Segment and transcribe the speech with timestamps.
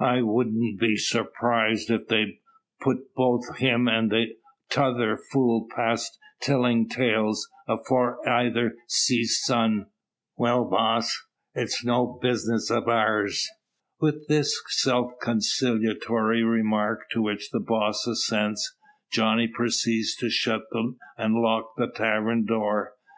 [0.00, 2.40] I wudn't be surrprized if they
[2.80, 4.10] putt both him an'
[4.70, 9.90] 'tother fool past tillin' tales afore ayther sees sun.
[10.38, 13.46] Will, boss, it's no bizness av ours."
[14.00, 18.74] With this self consolatory remark, to which the "boss" assents,
[19.12, 20.62] Johnny proceeds to shut
[21.18, 22.94] and lock the tavern door.